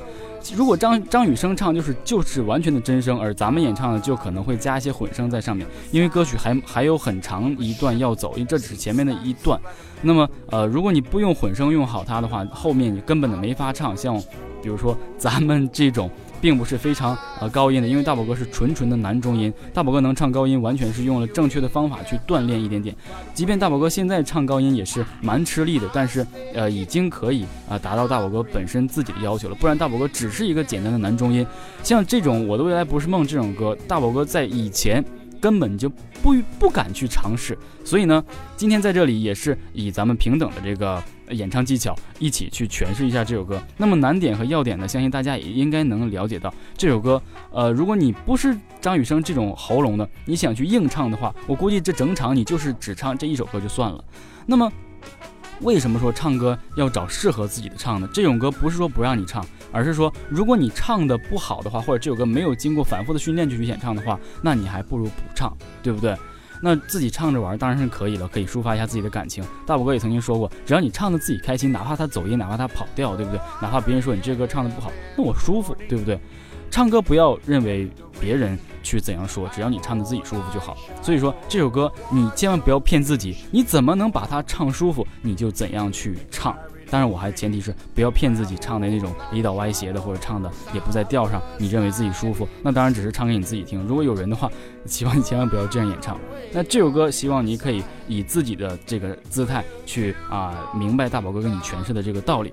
[0.54, 9.58] 如果张张雨生唱就是就是完全的真声，而咱们演唱的就可能会加一些混声在上面，因为歌曲还还有很长一段要走，因为这只是前面的一段。
[10.02, 13.95] 那么呃，如果你不用混声用好它的话，后面你根本的没法唱。
[13.95, 14.22] 像
[14.62, 16.12] 比如说咱们这种。
[16.42, 22.96] 并不是非常呃高音的，因为大宝哥是纯纯的男中音，大宝哥能唱高音，完全是用了正确的方法去锻炼一点点。
[23.34, 29.56] 即便大宝哥现在唱高音也是蛮吃力的，但是呃已经可以啊达到大宝哥本身自己的要求了。
[29.56, 31.46] 不然大宝哥只是一个简单的男中音，
[31.84, 35.04] 像这种我的未来不是梦这种歌，大宝哥在以前
[35.40, 35.90] 根本就
[36.22, 37.58] 不不敢去尝试。
[37.84, 38.24] 所以呢，
[38.56, 41.02] 今天在这里也是以咱们平等的这个。
[41.30, 43.62] 演唱技巧，一起去诠释一下这首歌。
[43.78, 44.88] 那么难点和要点呢？
[44.88, 46.52] 相信大家也应该能了解到。
[46.76, 47.22] 这首歌，
[47.52, 54.04] 呃，如果你不是张雨生这种喉咙的，你想去硬唱的话，我估计这整场你就是只唱这一首歌就算了。
[54.48, 54.72] 那么，
[55.62, 58.10] 为什么说唱歌要找适合自己的唱呢？
[58.14, 66.16] 这种歌不是说不让你唱，而是说如果你唱的不好的话，或者这首歌没有经过反复的训练就去演唱的话，那你还不如不唱，对不对？
[66.62, 69.41] 那自己唱着玩当然是可以了，可以抒发一下自己的感情。
[69.66, 73.39] 大宝哥也曾经说过，只要你唱的自己开心，哪怕他走音，哪怕他跑调，对不对？
[73.62, 76.20] 哪怕别人说你这歌唱的不好，那我舒服，对不对？
[76.70, 77.90] 唱歌不要认为
[78.20, 80.78] 别人去怎样说，只要你唱的自己舒服就好。
[81.02, 86.56] 所以说这首歌你千万不要骗自己，你怎么能把它唱舒服，你就怎样去唱。
[86.92, 93.80] 当然，我还前提是不要骗自己，唱的那种离岛歪斜的，或者唱的也不在调上，你认为自己舒服，那当然只是唱给你自己听。
[93.86, 94.52] 如果有人的话，
[94.88, 96.20] 希望你千万不要这样演唱。
[96.52, 102.52] 那这首歌，希望你可以以自己的这个姿态去啊，明白大宝哥跟你诠释的这个道理。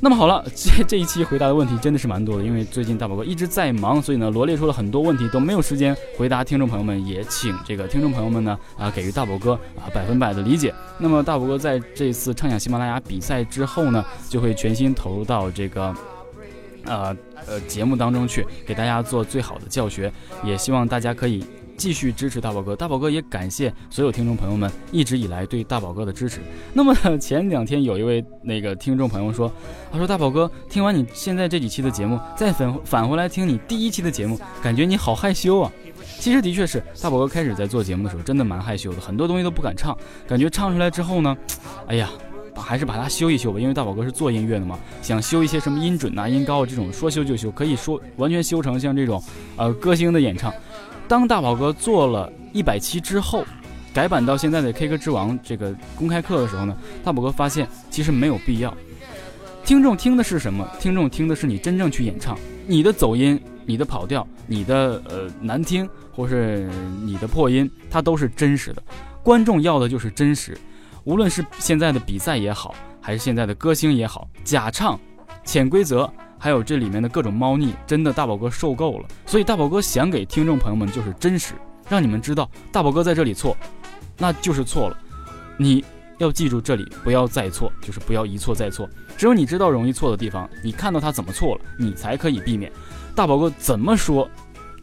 [0.00, 6.44] 那么好了， 这这一期回答的问题真的是蛮多的，因为最近大宝哥一直在忙，所以呢罗列出了很多问题都没有时间回答。
[6.44, 10.74] 听众朋友们也请这个听众朋友们呢啊给予大宝哥啊百分百的理解。
[10.98, 15.94] 那么大宝哥在这次畅想喜马拉雅比赛之后呢，就会全心投入到这个。
[16.86, 17.16] 呃
[17.46, 21.42] 呃，节目当中去给大家做最好的教学，也希望大家可以
[21.76, 22.74] 继续支持大宝哥。
[22.74, 26.40] 大宝哥也感谢所有听众朋友们一直以来对大宝哥的支持。
[26.72, 29.52] 那么前两天有一位那个听众朋友说，
[29.90, 35.72] 他说大宝哥听完你现在这几期的节目，再返返回来听你第一期的节目，感觉你好害羞啊。
[36.18, 39.96] 其实的确是大宝哥开始在做节目的时候，真的蛮害羞的，很多东西都不敢唱，
[40.26, 41.36] 感觉唱出来之后呢，
[41.86, 42.10] 哎呀。
[42.56, 49.20] 还是把它修一修吧，因为大宝哥是做音乐的嘛，想修一些什么音准呐、音高这种，说修就修，可以说完全修成像这种，
[49.56, 50.54] 呃，歌星的演唱。
[51.06, 53.44] 当大宝哥做了一百期之后，
[53.92, 58.74] 改版到现在的 K 歌之王这个公开课的时候呢，大宝哥发现其实没有必要。
[59.64, 60.68] 听众听的是什么？
[60.78, 66.68] 听众听的是你真正去演唱，你的走音、你的跑调、你的呃难听，或是
[67.02, 68.82] 你的破音，它都是真实的。
[69.22, 70.56] 观众要的就是真实。
[71.04, 74.98] 无论是现在的比赛也好，还是现在的歌星也好，假唱、
[75.44, 76.10] 潜规则，
[76.44, 79.08] 还有这里面的各种猫腻，真的大宝哥受够了。
[79.24, 81.54] 所以大宝哥想给听众朋友们就是真实，
[81.88, 83.56] 让你们知道大宝哥在这里错，
[84.18, 84.98] 那就是错了。
[85.56, 85.82] 你
[86.18, 88.86] 要记住这里，不要再错，就是不要一错再错。
[89.16, 92.70] 只有你知道容易错的地方，你看到他怎么错了，你才可以避免。
[93.16, 94.28] 大宝哥怎么说，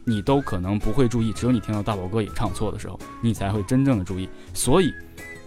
[0.02, 1.32] 你都可能不会注意。
[1.32, 4.28] 只有你听到大宝哥也唱错的时候，你才会真正的注意。
[4.52, 4.92] 所以。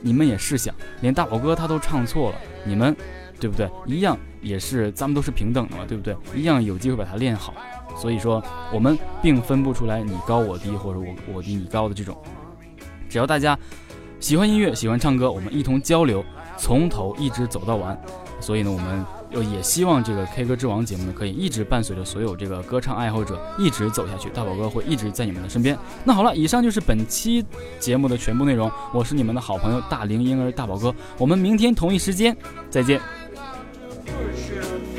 [0.02, 2.96] 你们也试想，连大宝哥他都唱错了，你们，
[3.40, 3.68] 对不对？
[3.88, 4.16] 一样
[4.46, 6.16] 也是，咱们都是平等的嘛，对不对？
[6.36, 7.54] 一样有机会把它练好。
[7.98, 12.16] 所以说，我们并分不出来你高我低，或者我我低你高的这种。
[13.10, 13.58] 只要大家
[14.20, 16.24] 喜欢音乐，喜欢唱歌，我们一同交流，
[16.58, 18.00] 从头一直走到完。
[18.40, 19.42] 所以呢，我们又。
[19.42, 24.30] 也希望这个 K 歌之王节目呢，可以一直伴随着所有这个歌唱爱好者一直走下去。
[24.30, 25.78] 大宝哥会一直在你们的身边。
[26.04, 27.46] 那好了，以上就是本期
[27.80, 28.70] 节目的全部内容。
[28.94, 32.36] 我是你们的好朋友大龄婴儿大宝哥，我们明天同一时间
[32.70, 33.00] 再见。
[34.06, 34.95] push your